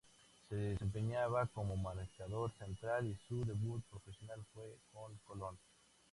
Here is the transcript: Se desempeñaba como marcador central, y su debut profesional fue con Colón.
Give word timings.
Se 0.49 0.55
desempeñaba 0.55 1.45
como 1.45 1.77
marcador 1.77 2.51
central, 2.57 3.05
y 3.05 3.19
su 3.27 3.45
debut 3.45 3.83
profesional 3.91 4.43
fue 4.51 4.75
con 4.91 5.15
Colón. 5.25 5.59